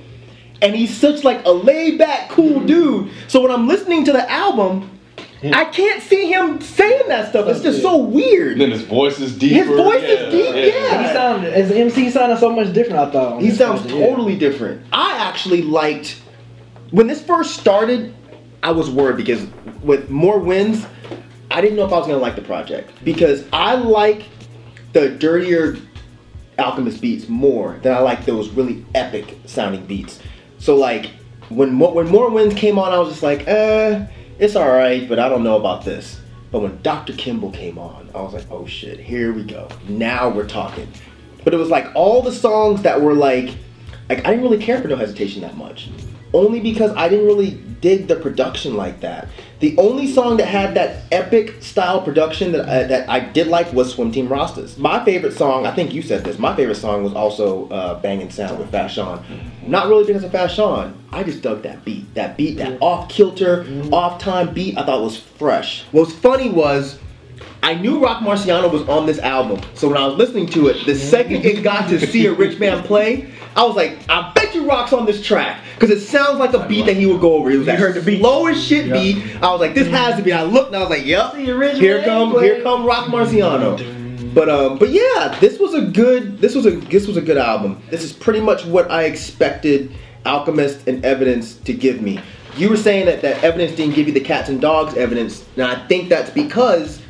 and 0.62 0.76
he's 0.76 0.96
such 0.96 1.24
like 1.24 1.44
a 1.46 1.52
laid 1.52 1.98
back, 1.98 2.30
cool 2.30 2.62
dude. 2.66 3.12
So 3.28 3.42
when 3.42 3.52
I'm 3.52 3.68
listening 3.68 4.06
to 4.06 4.12
the 4.12 4.30
album. 4.30 4.92
Hmm. 5.42 5.54
I 5.54 5.64
can't 5.64 6.04
see 6.04 6.30
him 6.30 6.60
saying 6.60 7.04
that 7.08 7.30
stuff. 7.30 7.48
It's 7.48 7.62
just 7.62 7.82
so 7.82 7.96
weird. 7.96 8.54
And 8.54 8.62
then 8.62 8.72
his 8.72 8.82
voice 8.82 9.22
is 9.22 9.38
deeper. 9.38 9.56
His 9.56 9.68
voice 9.68 10.04
is 10.04 10.34
deep, 10.34 10.54
yeah. 10.54 11.08
He 11.08 11.14
sounded 11.14 11.54
as 11.54 11.72
MC 11.72 12.04
he 12.04 12.12
sounded 12.12 12.40
so 12.40 12.54
much 12.54 12.74
different. 12.74 13.00
I 13.00 13.10
thought 13.10 13.42
He 13.42 13.48
this 13.48 13.58
sounds 13.58 13.80
project, 13.80 14.00
yeah. 14.02 14.08
totally 14.10 14.38
different. 14.38 14.86
I 14.92 15.18
actually 15.18 15.62
liked 15.62 16.22
when 16.92 17.08
this 17.08 17.22
first 17.24 17.56
started. 17.58 18.14
I 18.64 18.72
was 18.72 18.90
worried 18.90 19.16
because 19.16 19.48
with 19.82 20.10
more 20.10 20.40
wins, 20.40 20.86
I 21.52 21.62
didn't 21.62 21.78
know 21.78 21.86
if 21.86 21.92
I 21.92 21.98
was 21.98 22.08
gonna 22.08 22.20
like 22.20 22.36
the 22.36 22.42
project 22.42 22.92
because 23.04 23.46
I 23.52 23.76
like 23.76 24.24
the 24.94 25.10
dirtier 25.10 25.78
Alchemist 26.58 27.02
beats 27.02 27.30
more 27.30 27.80
than 27.82 27.94
I 27.94 28.00
like 28.00 28.26
those 28.26 28.50
really 28.50 28.86
epic 28.94 29.38
sounding 29.46 29.86
beats. 29.86 30.20
So 30.60 30.76
like 30.76 31.12
when 31.50 31.80
when 31.80 32.08
more 32.08 32.30
wins 32.30 32.54
came 32.54 32.78
on, 32.78 32.92
I 32.94 33.00
was 33.00 33.10
just 33.10 33.24
like, 33.24 33.48
uh, 33.48 34.06
it's 34.38 34.56
all 34.56 34.70
right, 34.70 35.08
but 35.08 35.20
I 35.20 35.30
don't 35.30 35.44
know 35.44 35.58
about 35.58 35.84
this. 35.84 36.20
But 36.52 36.62
when 36.62 36.82
Dr. 36.82 37.14
Kimble 37.14 37.52
came 37.52 37.78
on, 37.78 38.10
I 38.16 38.22
was 38.22 38.34
like, 38.34 38.50
oh 38.50 38.66
shit, 38.66 39.00
here 39.00 39.34
we 39.34 39.44
go. 39.44 39.70
Now 39.88 40.30
we're 40.30 40.48
talking. 40.48 40.92
But 41.44 41.54
it 41.54 41.58
was 41.58 41.70
like 41.70 41.88
all 41.96 42.22
the 42.22 42.32
songs 42.32 42.82
that 42.82 43.02
were 43.02 43.14
like, 43.14 43.56
like 44.10 44.20
I 44.26 44.32
didn't 44.32 44.42
really 44.42 44.64
care 44.64 44.82
for 44.82 44.88
No 44.88 44.96
Hesitation 44.96 45.42
that 45.42 45.58
much, 45.58 45.90
only 46.34 46.60
because 46.60 46.92
I 46.96 47.10
didn't 47.10 47.26
really 47.26 47.52
dig 47.82 48.08
the 48.08 48.16
production 48.16 48.76
like 48.76 49.00
that. 49.02 49.28
The 49.60 49.76
only 49.78 50.08
song 50.08 50.38
that 50.38 50.48
had 50.48 50.74
that 50.76 51.04
epic 51.12 51.62
style 51.62 52.02
production 52.02 52.52
that 52.54 52.68
I, 52.70 52.84
that 52.84 53.10
I 53.10 53.20
did 53.20 53.48
like 53.48 53.72
was 53.74 53.94
Swim 53.94 54.12
Team 54.12 54.30
Rastas. 54.30 54.78
My 54.78 55.04
favorite 55.04 55.34
song, 55.34 55.66
I 55.66 55.76
think 55.76 55.94
you 55.94 56.02
said 56.02 56.24
this. 56.24 56.40
My 56.40 56.56
favorite 56.56 56.76
song 56.76 57.04
was 57.04 57.14
also 57.14 57.68
uh, 57.70 58.00
"Bangin' 58.00 58.30
Sound" 58.32 58.60
with 58.60 58.72
Fashawn. 58.72 59.24
Not 59.68 59.88
really 59.88 60.06
because 60.06 60.24
of 60.24 60.32
Fashawn. 60.32 60.94
I 61.12 61.24
just 61.24 61.42
dug 61.42 61.64
that 61.64 61.84
beat. 61.84 62.14
That 62.16 62.38
beat, 62.38 62.58
that 62.58 62.78
off 62.82 63.10
kilter, 63.10 63.66
off 63.92 64.22
time 64.22 64.54
beat. 64.54 64.78
I 64.78 64.86
thought 64.86 65.02
was 65.02 65.18
fresh. 65.18 65.84
What 65.92 66.08
was 66.08 66.16
funny 66.16 66.50
was. 66.50 67.00
I 67.62 67.74
knew 67.74 68.02
Roc 68.02 68.24
Marciano 68.24 68.72
was 68.72 68.88
on 68.88 69.06
this 69.06 69.20
album, 69.20 69.60
so 69.74 69.90
when 69.90 69.98
I 69.98 70.08
was 70.08 70.16
listening 70.16 70.48
to 70.48 70.68
it, 70.68 70.86
the 70.86 70.96
second 70.96 71.44
it 71.46 71.62
got 71.62 71.90
to 71.90 72.00
see 72.00 72.26
a 72.26 72.34
rich 72.34 72.58
man 72.58 72.84
play, 72.84 73.32
I 73.56 73.64
was 73.64 73.76
like, 73.76 74.00
I 74.10 74.32
bet 74.34 74.54
you 74.54 74.68
Roc's 74.68 74.94
on 74.94 75.06
this 75.06 75.24
track 75.24 75.64
because 75.76 75.90
it 75.90 76.02
sounds 76.02 76.40
like 76.40 76.54
a 76.54 76.68
beat 76.68 76.86
that 76.86 76.96
he 76.96 77.06
would 77.06 77.22
go 77.22 77.34
over. 77.34 77.50
It 77.52 77.58
was 77.58 77.66
that 77.66 77.80
heard 77.80 77.96
the 77.96 78.02
beat. 78.02 78.20
slow 78.20 78.48
as 78.48 78.64
shit 78.64 78.92
beat. 78.92 79.24
I 79.42 79.52
was 79.52 79.60
like, 79.60 79.74
this 79.74 79.88
mm-hmm. 79.88 79.96
has 79.96 80.16
to 80.18 80.22
be. 80.22 80.32
I 80.32 80.44
looked 80.44 80.68
and 80.68 80.78
I 80.78 80.80
was 80.80 80.90
like, 80.90 81.06
yep. 81.06 81.34
See 81.34 81.50
a 81.50 81.56
rich 81.56 81.78
Here 81.78 81.98
man 81.98 82.06
come, 82.06 82.32
play. 82.32 82.46
here 82.46 82.64
come 82.64 82.86
Roc 82.86 83.08
Marciano. 83.08 83.78
Mm-hmm. 83.78 84.34
But 84.34 84.50
um, 84.50 84.78
but 84.78 84.90
yeah, 84.90 85.36
this 85.40 85.60
was 85.60 85.74
a 85.74 85.82
good. 85.82 86.38
This 86.38 86.56
was 86.56 86.66
a 86.66 86.72
this 86.72 87.08
was 87.08 87.18
a 87.18 87.22
good 87.22 87.38
album. 87.38 87.82
This 87.90 88.04
is 88.04 88.14
pretty 88.14 88.42
much 88.42 88.66
what 88.66 88.92
I 88.92 89.04
expected 89.04 89.92
Alchemist 90.26 90.88
and 90.88 91.04
Evidence 91.04 91.56
to 91.56 91.74
give 91.74 92.02
me. 92.02 92.22
You 92.56 92.70
were 92.70 92.78
saying 92.78 93.06
that 93.08 93.22
that 93.22 93.44
Evidence 93.44 93.76
didn't 93.76 93.96
give 93.96 94.08
you 94.08 94.14
the 94.14 94.20
cats 94.20 94.50
and 94.50 94.62
dogs 94.62 94.96
evidence, 94.96 95.46
and 95.56 95.66
I 95.66 95.88
think 95.88 96.10
that's 96.10 96.30
because 96.30 97.02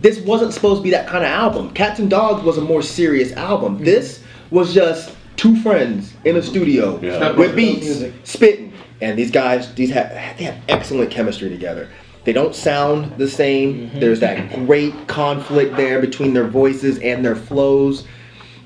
this 0.00 0.18
wasn't 0.20 0.52
supposed 0.52 0.78
to 0.78 0.82
be 0.82 0.90
that 0.90 1.06
kind 1.06 1.24
of 1.24 1.30
album. 1.30 1.72
Cats 1.74 1.98
and 1.98 2.08
Dogs 2.08 2.42
was 2.42 2.56
a 2.56 2.62
more 2.62 2.82
serious 2.82 3.32
album. 3.32 3.76
Mm-hmm. 3.76 3.84
This 3.84 4.22
was 4.50 4.72
just 4.72 5.14
two 5.40 5.56
friends 5.62 6.12
in 6.26 6.36
a 6.36 6.42
studio 6.42 7.00
Yeah. 7.00 7.32
with 7.32 7.56
beats, 7.56 8.02
spitting, 8.24 8.74
and 9.00 9.18
these 9.18 9.30
guys, 9.30 9.72
these 9.74 9.90
have 9.90 10.10
they 10.36 10.44
have 10.44 10.56
excellent 10.68 11.10
chemistry 11.10 11.48
together. 11.48 11.88
They 12.24 12.34
don't 12.34 12.54
sound 12.54 13.16
the 13.16 13.26
same. 13.26 13.88
Mm-hmm. 13.88 14.00
There's 14.00 14.20
that 14.20 14.52
great 14.66 15.06
conflict 15.06 15.78
there 15.78 15.98
between 16.02 16.34
their 16.34 16.46
voices 16.46 16.98
and 16.98 17.24
their 17.24 17.36
flows. 17.36 18.06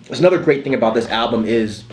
There's 0.08 0.18
another 0.18 0.38
great 0.38 0.64
thing 0.64 0.74
about 0.74 0.94
this 0.94 1.08
album 1.10 1.44
is 1.44 1.84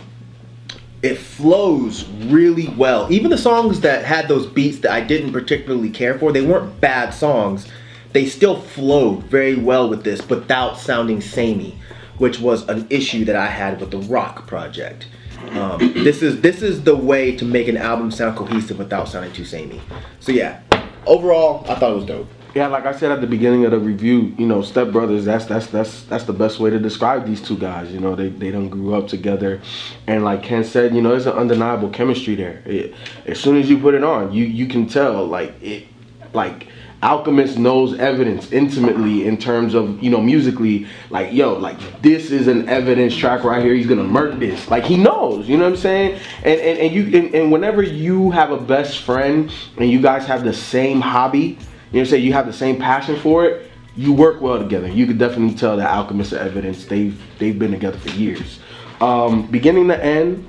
it 1.00 1.16
flows 1.16 2.08
really 2.26 2.66
well. 2.76 3.06
Even 3.08 3.30
the 3.30 3.38
songs 3.38 3.80
that 3.82 4.04
had 4.04 4.26
those 4.26 4.46
beats 4.46 4.78
that 4.78 4.90
I 4.90 5.00
didn't 5.00 5.32
particularly 5.32 5.90
care 5.90 6.18
for, 6.18 6.32
they 6.32 6.42
weren't 6.42 6.80
bad 6.80 7.14
songs. 7.14 7.68
They 8.12 8.26
still 8.26 8.60
flowed 8.60 9.22
very 9.22 9.54
well 9.54 9.88
with 9.88 10.02
this 10.02 10.28
without 10.28 10.76
sounding 10.76 11.20
samey, 11.20 11.78
which 12.22 12.38
was 12.38 12.68
an 12.68 12.86
issue 12.88 13.24
that 13.24 13.34
I 13.34 13.46
had 13.46 13.80
with 13.80 13.90
the 13.90 13.98
Rock 13.98 14.46
project. 14.46 15.08
Um, 15.50 15.92
this 16.04 16.22
is 16.22 16.40
this 16.40 16.62
is 16.62 16.84
the 16.84 16.94
way 16.94 17.34
to 17.34 17.44
make 17.44 17.66
an 17.66 17.76
album 17.76 18.12
sound 18.12 18.36
cohesive 18.36 18.78
without 18.78 19.08
sounding 19.08 19.32
too 19.32 19.44
samey. 19.44 19.80
So 20.20 20.30
yeah, 20.30 20.62
overall, 21.04 21.66
I 21.68 21.74
thought 21.74 21.90
it 21.90 21.96
was 21.96 22.04
dope. 22.04 22.28
Yeah, 22.54 22.68
like 22.68 22.86
I 22.86 22.92
said 22.92 23.10
at 23.10 23.20
the 23.22 23.26
beginning 23.26 23.64
of 23.64 23.72
the 23.72 23.80
review, 23.80 24.36
you 24.38 24.46
know, 24.46 24.62
Step 24.62 24.92
Brothers. 24.92 25.24
That's 25.24 25.46
that's 25.46 25.66
that's 25.66 26.04
that's 26.04 26.22
the 26.22 26.32
best 26.32 26.60
way 26.60 26.70
to 26.70 26.78
describe 26.78 27.26
these 27.26 27.42
two 27.42 27.56
guys. 27.56 27.90
You 27.92 27.98
know, 27.98 28.14
they 28.14 28.28
they 28.28 28.52
don't 28.52 28.68
grew 28.68 28.94
up 28.94 29.08
together, 29.08 29.60
and 30.06 30.22
like 30.22 30.44
Ken 30.44 30.62
said, 30.62 30.94
you 30.94 31.02
know, 31.02 31.10
there's 31.10 31.26
an 31.26 31.32
undeniable 31.32 31.90
chemistry 31.90 32.36
there. 32.36 32.62
It, 32.66 32.94
as 33.26 33.40
soon 33.40 33.56
as 33.56 33.68
you 33.68 33.78
put 33.78 33.94
it 33.94 34.04
on, 34.04 34.32
you 34.32 34.44
you 34.44 34.68
can 34.68 34.86
tell 34.86 35.26
like 35.26 35.60
it, 35.60 35.88
like 36.32 36.68
Alchemist 37.02 37.58
knows 37.58 37.98
evidence 37.98 38.52
intimately 38.52 39.26
in 39.26 39.36
terms 39.36 39.74
of 39.74 40.00
you 40.02 40.08
know 40.08 40.20
musically. 40.20 40.86
Like 41.10 41.32
yo, 41.32 41.54
like 41.54 41.78
this 42.00 42.30
is 42.30 42.46
an 42.46 42.68
evidence 42.68 43.16
track 43.16 43.42
right 43.42 43.62
here. 43.62 43.74
He's 43.74 43.88
gonna 43.88 44.04
murk 44.04 44.38
this. 44.38 44.70
Like 44.70 44.84
he 44.84 44.96
knows. 44.96 45.48
You 45.48 45.56
know 45.56 45.64
what 45.64 45.74
I'm 45.74 45.78
saying? 45.78 46.20
And 46.44 46.60
and, 46.60 46.78
and 46.78 46.94
you 46.94 47.18
and, 47.18 47.34
and 47.34 47.52
whenever 47.52 47.82
you 47.82 48.30
have 48.30 48.52
a 48.52 48.58
best 48.58 48.98
friend 49.00 49.52
and 49.78 49.90
you 49.90 50.00
guys 50.00 50.26
have 50.26 50.44
the 50.44 50.52
same 50.52 51.00
hobby, 51.00 51.38
you 51.38 51.46
know 51.48 51.56
what 51.90 52.00
I'm 52.00 52.06
saying? 52.06 52.24
You 52.24 52.32
have 52.34 52.46
the 52.46 52.52
same 52.52 52.78
passion 52.78 53.18
for 53.18 53.46
it. 53.46 53.70
You 53.96 54.12
work 54.12 54.40
well 54.40 54.58
together. 54.58 54.88
You 54.88 55.06
could 55.06 55.18
definitely 55.18 55.56
tell 55.56 55.76
that 55.76 55.90
Alchemist 55.90 56.32
Evidence 56.32 56.84
they've 56.86 57.20
they've 57.38 57.58
been 57.58 57.72
together 57.72 57.98
for 57.98 58.10
years. 58.10 58.60
Um, 59.00 59.48
beginning 59.48 59.88
to 59.88 60.02
end, 60.02 60.48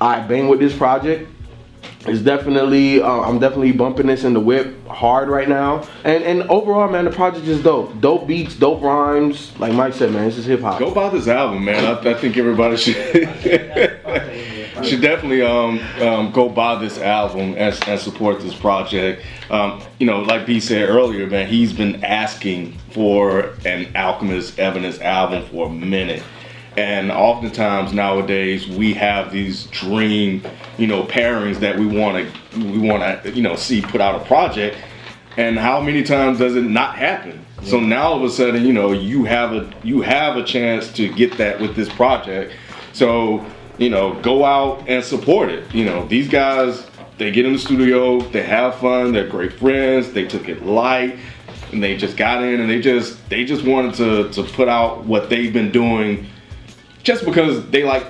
I 0.00 0.18
bang 0.20 0.48
with 0.48 0.58
this 0.58 0.76
project. 0.76 1.30
It's 2.06 2.20
definitely 2.20 3.00
uh, 3.00 3.20
I'm 3.20 3.38
definitely 3.38 3.72
bumping 3.72 4.06
this 4.06 4.24
in 4.24 4.34
the 4.34 4.40
whip 4.40 4.86
hard 4.86 5.28
right 5.28 5.48
now. 5.48 5.86
And 6.04 6.22
and 6.24 6.42
overall, 6.44 6.90
man, 6.90 7.04
the 7.04 7.10
project 7.10 7.46
is 7.46 7.62
dope. 7.62 8.00
Dope 8.00 8.26
beats, 8.26 8.54
dope 8.56 8.82
rhymes. 8.82 9.58
Like 9.58 9.72
Mike 9.72 9.94
said, 9.94 10.12
man, 10.12 10.26
this 10.26 10.36
is 10.36 10.46
hip 10.46 10.60
hop. 10.60 10.78
Go 10.78 10.92
buy 10.92 11.08
this 11.08 11.28
album, 11.28 11.64
man. 11.64 11.84
I, 11.84 12.10
I 12.10 12.14
think 12.14 12.36
everybody 12.36 12.76
should 12.76 12.96
should 14.84 15.00
definitely 15.00 15.42
um, 15.42 15.80
um, 16.00 16.30
go 16.30 16.48
buy 16.48 16.76
this 16.76 16.98
album 16.98 17.54
and, 17.56 17.88
and 17.88 18.00
support 18.00 18.40
this 18.40 18.54
project. 18.54 19.24
Um, 19.50 19.82
you 19.98 20.06
know, 20.06 20.20
like 20.20 20.46
B 20.46 20.60
said 20.60 20.88
earlier, 20.88 21.26
man, 21.26 21.48
he's 21.48 21.72
been 21.72 22.04
asking 22.04 22.76
for 22.90 23.54
an 23.64 23.94
Alchemist 23.96 24.58
Evidence 24.58 25.00
album 25.00 25.46
for 25.48 25.68
a 25.68 25.70
minute. 25.70 26.22
And 26.76 27.12
oftentimes 27.12 27.92
nowadays 27.92 28.66
we 28.66 28.94
have 28.94 29.32
these 29.32 29.64
dream, 29.66 30.42
you 30.76 30.86
know, 30.86 31.04
pairings 31.04 31.60
that 31.60 31.78
we 31.78 31.86
want 31.86 32.26
to 32.26 32.58
we 32.58 32.78
want 32.78 33.22
to 33.22 33.30
you 33.30 33.42
know 33.42 33.54
see 33.54 33.80
put 33.80 34.00
out 34.00 34.20
a 34.20 34.24
project. 34.24 34.76
And 35.36 35.58
how 35.58 35.80
many 35.80 36.02
times 36.02 36.38
does 36.38 36.56
it 36.56 36.62
not 36.62 36.96
happen? 36.96 37.44
So 37.62 37.80
now 37.80 38.08
all 38.08 38.16
of 38.16 38.22
a 38.22 38.30
sudden, 38.30 38.64
you 38.64 38.72
know, 38.72 38.92
you 38.92 39.24
have 39.24 39.52
a 39.52 39.72
you 39.82 40.00
have 40.02 40.36
a 40.36 40.44
chance 40.44 40.92
to 40.94 41.12
get 41.12 41.36
that 41.38 41.60
with 41.60 41.76
this 41.76 41.88
project. 41.88 42.52
So 42.92 43.44
you 43.78 43.90
know, 43.90 44.14
go 44.22 44.44
out 44.44 44.88
and 44.88 45.02
support 45.02 45.50
it. 45.50 45.72
You 45.74 45.84
know, 45.84 46.06
these 46.06 46.28
guys 46.28 46.86
they 47.18 47.30
get 47.30 47.46
in 47.46 47.52
the 47.52 47.58
studio, 47.58 48.20
they 48.20 48.42
have 48.42 48.76
fun, 48.76 49.12
they're 49.12 49.28
great 49.28 49.52
friends, 49.52 50.12
they 50.12 50.26
took 50.26 50.48
it 50.48 50.64
light, 50.64 51.16
and 51.72 51.82
they 51.82 51.96
just 51.96 52.16
got 52.16 52.42
in 52.42 52.60
and 52.60 52.68
they 52.68 52.80
just 52.80 53.28
they 53.28 53.44
just 53.44 53.64
wanted 53.64 53.94
to 53.94 54.30
to 54.30 54.42
put 54.52 54.68
out 54.68 55.04
what 55.04 55.30
they've 55.30 55.52
been 55.52 55.70
doing 55.70 56.26
just 57.04 57.24
because 57.24 57.64
they 57.70 57.84
like 57.84 58.04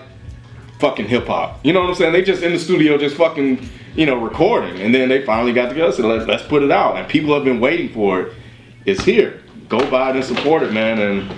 fucking 0.79 1.07
hip 1.07 1.27
hop. 1.27 1.61
You 1.65 1.73
know 1.73 1.81
what 1.81 1.91
I'm 1.91 1.95
saying? 1.95 2.13
They 2.13 2.23
just 2.23 2.43
in 2.43 2.53
the 2.53 2.59
studio 2.59 2.97
just 2.97 3.17
fucking, 3.17 3.69
you 3.95 4.07
know, 4.07 4.17
recording. 4.17 4.81
And 4.81 4.95
then 4.95 5.09
they 5.09 5.25
finally 5.25 5.53
got 5.53 5.69
together 5.69 5.87
and 5.87 5.95
said, 5.95 6.05
let's, 6.07 6.27
let's 6.27 6.43
put 6.45 6.63
it 6.63 6.71
out. 6.71 6.97
And 6.97 7.09
people 7.09 7.35
have 7.35 7.45
been 7.45 7.61
waiting 7.61 7.93
for 7.93 8.23
it. 8.23 8.35
It's 8.87 9.05
here. 9.05 9.43
Go 9.69 9.79
buy 9.91 10.11
it 10.11 10.17
and 10.17 10.25
support 10.25 10.63
it, 10.63 10.73
man. 10.73 10.99
And 10.99 11.33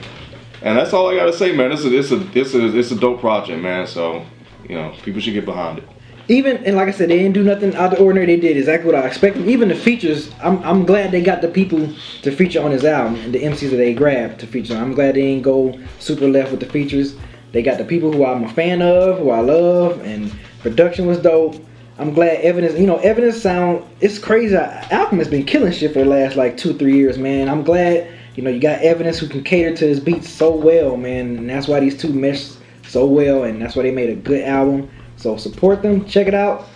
and 0.63 0.77
that's 0.77 0.93
all 0.93 1.09
I 1.09 1.17
gotta 1.17 1.33
say, 1.33 1.53
man. 1.53 1.71
This 1.71 1.85
is 1.85 1.93
it's 1.93 2.11
a 2.13 2.39
it's 2.39 2.55
a 2.55 2.79
it's 2.79 2.91
a 2.91 2.97
dope 2.97 3.21
project, 3.21 3.63
man. 3.63 3.87
So, 3.87 4.25
you 4.69 4.75
know, 4.75 4.95
people 5.03 5.21
should 5.21 5.35
get 5.35 5.45
behind 5.45 5.79
it. 5.79 5.85
even 6.29 6.57
and 6.65 6.75
like 6.77 6.89
I 6.89 6.91
said, 6.91 7.09
they 7.09 7.19
didn't 7.19 7.35
do 7.35 7.45
nothing 7.45 7.75
out 7.77 7.93
of 7.93 7.99
the 7.99 8.05
ordinary. 8.05 8.27
They 8.27 8.41
did 8.41 8.57
exactly 8.57 8.91
what 8.91 9.01
I 9.01 9.07
expected. 9.07 9.47
Even 9.47 9.69
the 9.69 9.77
features, 9.77 10.33
I'm, 10.43 10.61
I'm 10.65 10.85
glad 10.85 11.13
they 11.13 11.23
got 11.23 11.41
the 11.41 11.49
people 11.49 11.89
to 12.23 12.33
feature 12.33 12.61
on 12.61 12.73
this 12.73 12.83
album 12.83 13.15
and 13.21 13.33
the 13.33 13.43
MCs 13.43 13.71
that 13.71 13.77
they 13.77 13.95
grabbed 13.95 14.41
to 14.41 14.47
feature. 14.49 14.75
On. 14.75 14.83
I'm 14.83 14.95
glad 14.95 15.15
they 15.15 15.23
didn't 15.23 15.43
go 15.43 15.79
super 16.01 16.27
left 16.27 16.51
with 16.51 16.61
the 16.61 16.67
features. 16.67 17.15
They 17.57 17.63
got 17.63 17.79
the 17.79 17.87
people 17.87 18.13
who 18.13 18.27
I'm 18.27 18.45
a 18.45 18.53
fan 18.53 18.83
of, 18.83 19.19
who 19.19 19.31
I 19.31 19.41
love, 19.41 20.01
and 20.01 20.31
production 20.61 21.07
was 21.07 21.17
dope. 21.17 21.57
I'm 21.97 22.13
glad 22.13 22.43
Evidence, 22.43 22.79
you 22.79 22.87
know, 22.87 22.99
Evidence 22.99 23.41
sound. 23.41 23.83
It's 24.03 24.19
crazy. 24.19 24.55
Alchemist 24.55 25.31
been 25.31 25.47
killing 25.47 25.73
shit 25.73 25.95
for 25.95 26.01
the 26.01 26.05
last 26.05 26.37
like 26.37 26.59
two, 26.59 26.75
three 26.75 26.95
years, 26.95 27.17
man. 27.17 27.49
I'm 27.49 27.63
glad, 27.63 28.13
you 28.35 28.43
know, 28.43 28.51
you 28.51 28.61
got 28.61 28.83
Evidence 28.83 29.19
who 29.19 29.27
can 29.27 29.43
cater 29.43 29.75
to 29.75 29.87
his 29.87 30.01
beats 30.01 30.29
so 30.29 30.55
well, 30.55 30.99
man. 30.99 31.39
And 31.39 31.49
that's 31.49 31.67
why 31.67 31.81
these 31.81 31.97
two 31.97 32.13
mesh 32.13 32.51
so 32.87 33.07
well, 33.07 33.45
and 33.45 33.63
that's 33.63 33.75
why 33.75 33.85
they 33.85 33.91
made 33.91 34.11
a 34.11 34.17
good 34.17 34.45
album. 34.45 34.91
So 35.17 35.39
support 35.39 35.81
them. 35.81 36.05
Check 36.05 36.27
it 36.27 36.35
out. 36.35 36.67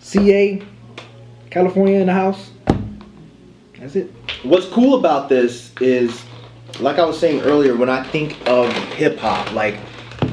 CA, 0.00 0.62
California 1.50 2.00
in 2.00 2.06
the 2.06 2.14
house. 2.14 2.52
That's 3.78 3.96
it. 3.96 4.10
What's 4.44 4.66
cool 4.68 4.98
about 4.98 5.28
this 5.28 5.72
is, 5.82 6.24
like 6.80 6.98
I 6.98 7.04
was 7.04 7.18
saying 7.18 7.42
earlier, 7.42 7.76
when 7.76 7.90
I 7.90 8.02
think 8.02 8.38
of 8.48 8.72
hip 8.94 9.18
hop, 9.18 9.52
like 9.52 9.76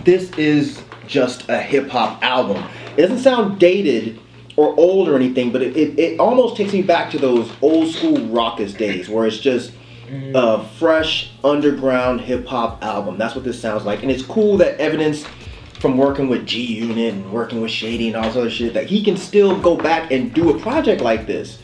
this 0.06 0.32
is 0.32 0.82
just 1.08 1.50
a 1.50 1.58
hip 1.58 1.89
hop 1.89 2.24
album. 2.24 2.63
It 2.98 3.01
doesn't 3.01 3.20
sound 3.20 3.60
dated 3.60 4.20
or 4.56 4.77
old 4.77 5.08
or 5.08 5.15
anything, 5.15 5.51
but 5.51 5.62
it, 5.62 5.75
it, 5.77 5.98
it 6.00 6.20
almost 6.20 6.58
takes 6.58 6.74
me 6.74 6.82
back 6.82 7.10
to 7.12 7.18
those 7.18 7.50
old 7.62 7.89
school 7.94 8.18
Rawkus 8.18 8.77
days 8.77 9.10
where 9.10 9.25
it's 9.25 9.39
just 9.39 9.72
mm-hmm. 10.08 10.36
a 10.36 10.68
fresh 10.77 11.32
underground 11.44 12.22
hip 12.22 12.46
hop 12.46 12.84
album. 12.84 13.18
That's 13.18 13.36
what 13.36 13.44
this 13.44 13.60
sounds 13.60 13.86
like. 13.86 14.01
And 14.01 14.12
it's 14.12 14.24
cool 14.24 14.58
that 14.58 14.79
evidence 14.79 15.25
from 15.79 15.98
working 15.98 16.27
with 16.27 16.46
G 16.46 16.62
Unit 16.62 17.13
and 17.13 17.32
working 17.32 17.62
with 17.62 17.72
Shady 17.72 18.08
and 18.08 18.18
all 18.18 18.24
this 18.24 18.36
other 18.36 18.50
shit 18.50 18.74
that 18.74 18.88
he 18.88 19.03
can 19.03 19.15
still 19.15 19.58
go 19.60 19.77
back 19.77 20.12
and 20.12 20.34
do 20.34 20.50
a 20.56 20.60
project 20.60 21.01
like 21.01 21.25
this 21.25 21.60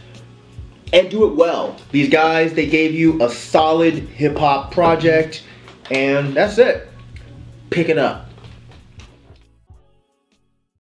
and 0.93 1.11
do 1.11 1.27
it 1.27 1.35
well. 1.35 1.75
These 1.91 2.09
guys, 2.09 2.53
they 2.53 2.67
gave 2.67 2.93
you 2.93 3.21
a 3.21 3.29
solid 3.29 3.93
hip 3.93 4.37
hop 4.37 4.71
project, 4.71 5.43
and 5.91 6.33
that's 6.33 6.57
it. 6.57 6.89
Pick 7.69 7.89
it 7.89 7.97
up. 7.97 8.24